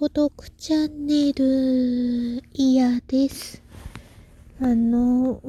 [0.00, 3.62] 孤独チャンネル、嫌です。
[4.58, 5.42] あの、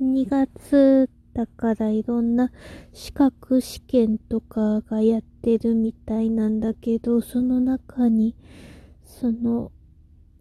[0.00, 2.50] 2月だからいろんな
[2.92, 8.34] 資格試験とかがやってるみたいなんだけど、その中に、
[9.04, 9.70] その、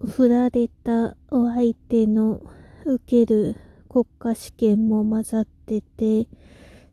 [0.04, 2.41] 振られたお相手の
[2.85, 3.55] 受ける
[3.88, 6.27] 国家試験も混ざってて、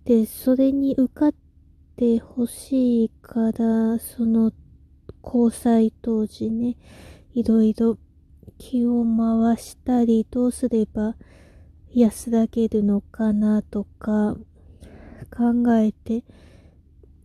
[0.04, 1.34] で、それに受かっ
[1.96, 4.52] てほしいから、その
[5.24, 6.76] 交際当時ね、
[7.34, 7.98] いろいろ
[8.58, 11.16] 気を回したり、どうすれば
[11.92, 14.36] 安らげるのかなとか
[15.30, 16.24] 考えて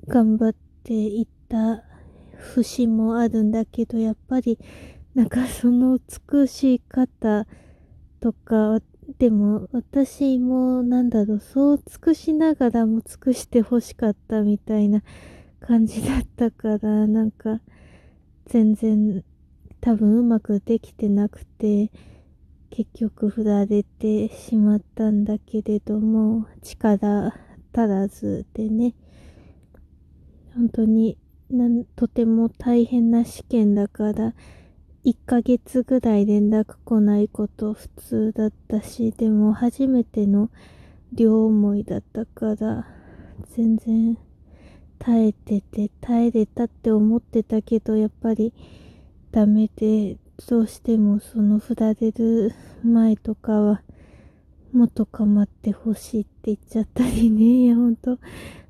[0.07, 1.83] 頑張っていった
[2.37, 4.57] 節もあるんだけど、やっぱり
[5.13, 5.99] なんかその
[6.31, 7.45] 美しい方
[8.21, 8.79] とか、
[9.17, 15.01] でも私もなんだろう、そう尽くしながらも尽くして欲しかったみたいな
[15.59, 17.59] 感じだったから、なんか
[18.49, 19.23] 全然
[19.79, 21.91] 多分うまくできてなくて、
[22.71, 27.35] 結局振られてしまったんだけれども、力足
[27.73, 28.95] らずでね、
[30.55, 31.15] 本当に
[31.51, 34.33] なんとても大変な試験だから、
[35.05, 40.49] 1ヶ月ぐらい連絡来ないこと普通だったし、でも初めての
[41.13, 42.87] 両思いだったから、
[43.55, 44.17] 全然
[44.99, 48.53] 耐えてて、耐えれたって思ってたけど、やっぱり
[49.31, 53.81] ダメで、どうしてもその振られる前とかは、
[54.71, 58.19] もっと構ってほしいって言っちゃったりね、いやほんと、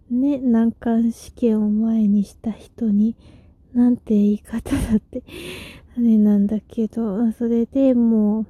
[0.10, 3.16] ね、難関試験を前にした人に、
[3.74, 5.24] なんて言い方だって、
[5.98, 8.46] あれなんだけど、それでも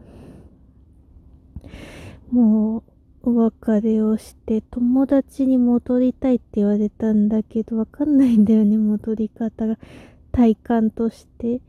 [2.31, 2.83] う、もう、
[3.29, 9.77] お別れをして、友達に戻りたいって言われたんだけど、わかんないんだよね、戻り方が。
[10.31, 11.61] 体感として。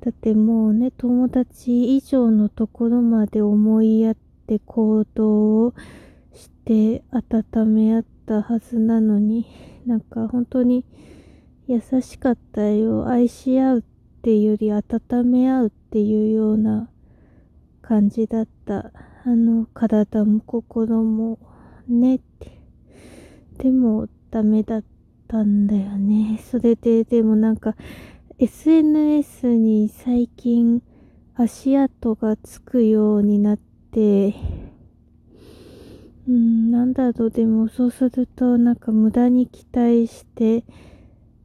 [0.00, 5.74] だってもうね、友達以上のところまで思いやって行動を
[6.34, 9.46] して温め合ったはずなのに、
[9.86, 10.84] なんか本当に
[11.68, 13.08] 優しかったよ。
[13.08, 13.82] 愛し合うっ
[14.20, 16.90] ていうより温め合うっていうような
[17.80, 18.92] 感じだった。
[19.24, 21.38] あの、体も心も
[21.88, 22.58] ねって。
[23.58, 24.84] でも、ダメだっ
[25.28, 26.40] たんだよね。
[26.50, 27.76] それで、でもなんか、
[28.38, 30.82] SNS に最近
[31.34, 34.34] 足跡がつくようになって、
[36.28, 40.64] うん、なんだろう、でもそうするとなんか無駄に期待して、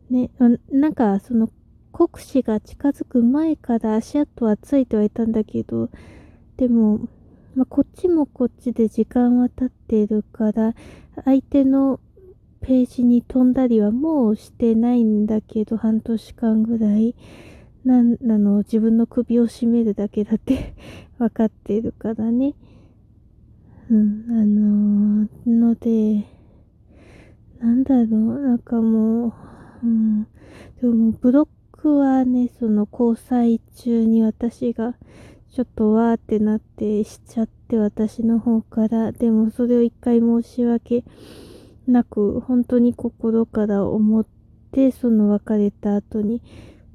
[0.09, 0.31] ね、
[0.71, 1.49] なんかその
[1.91, 5.89] 国士が近づく前から足跡はついてはいたんだけど、
[6.57, 7.07] でも
[7.57, 10.75] まあ、こっちもこっちで時間は経っているから、
[11.25, 11.99] 相手の
[12.61, 17.15] ページに飛んだりはもうしてないんだけど、半年間ぐらい。
[17.83, 20.75] なん、なの、自分の首を絞めるだけだって
[21.17, 22.53] 分かっているからね。
[23.89, 26.27] うん、あのー、ので、
[27.59, 29.33] なんだろう、なんかもう、
[29.83, 30.27] うん、
[30.79, 34.93] でもブロックはね、その交際中に私が
[35.53, 41.03] ちょっとわーってなってしちゃって私の方から、でもそれを一回申し訳
[41.87, 44.25] なく、本当に心から思っ
[44.71, 46.41] て、その別れた後に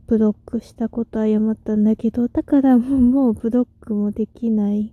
[0.06, 4.92] ブロックしたこと謝ったんだけど、だからもうブロックもできない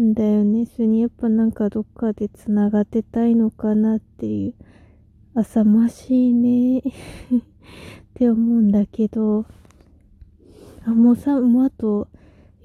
[0.00, 0.66] んだよね。
[0.66, 4.54] それにやっぱなんかどっかで繋がってたいのかなっていう、
[5.34, 6.78] 浅ましいね。
[6.80, 6.82] っ
[8.14, 9.44] て思うんだけど、
[10.84, 12.08] あ、もうさ、もうあと、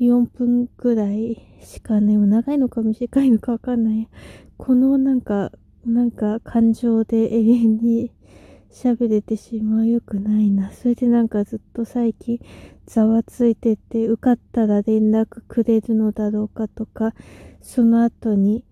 [0.02, 4.10] 4分くらいしかね、長いのか短いのかわかんない。
[4.58, 5.52] このなんか、
[5.86, 8.12] なんか感情で永遠に
[8.72, 10.72] 喋れてしまうよくないな。
[10.72, 12.40] それでなんかずっと最近
[12.88, 17.14] ざわついてて、受かったら連絡くれるのだろうかとか、
[17.62, 18.64] その後に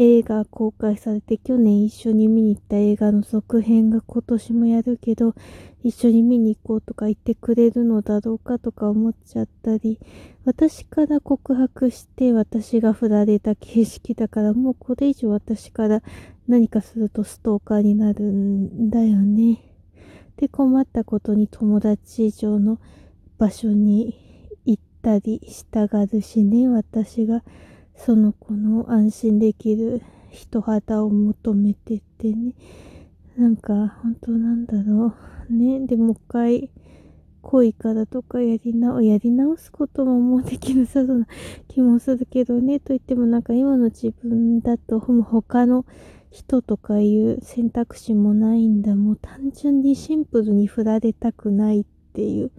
[0.00, 5.34] 映画公開されて去年一緒に見に行った映画の続編が今年もやるけど
[5.82, 9.98] 一緒に見に行こうとか言ってくれるのだろうかとか思っちゃったり
[10.44, 16.00] 私から告白して私が振られた形式だからもうこれ以上私から
[16.46, 19.64] 何かするとストーカーになるんだよね。
[20.36, 22.78] で困ったことに友達以上の
[23.36, 27.42] 場所に行ったりしたがるしね私が。
[27.98, 32.54] その子の安心できる人肌を求めててね。
[33.36, 35.14] なんか、本当なんだろ
[35.50, 35.52] う。
[35.52, 35.86] ね。
[35.86, 36.70] でもう一回、
[37.42, 41.26] 恋からとかやり直、やり直すことももうできなさそうな
[41.66, 42.78] 気もするけどね。
[42.78, 45.84] と言ってもなんか今の自分だと、他の
[46.30, 48.94] 人とかいう選択肢もないんだ。
[48.94, 52.52] もう単純にシンプルに振られたくないっていう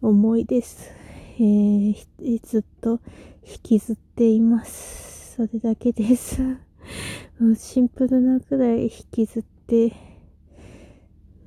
[0.00, 1.01] 思いです。
[1.38, 3.00] えー、ずっと
[3.46, 5.36] 引きずっています。
[5.36, 6.42] それだけです。
[7.56, 9.92] シンプルなくらい引きずって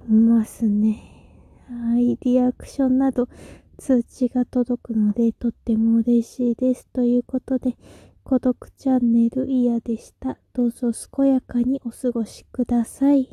[0.08, 1.04] ますね。
[1.70, 3.28] はい、リアクションなど
[3.78, 6.88] 通知が届くのでとっても嬉しいです。
[6.88, 7.78] ということで、
[8.24, 10.38] 孤独チャンネルイヤでした。
[10.54, 13.30] どうぞ健やかにお過ごしください。